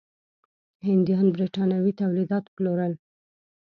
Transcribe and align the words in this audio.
هندیان 0.87 1.27
برېټانوي 1.35 1.91
تولیدات 2.01 2.45
پلورل. 2.55 2.93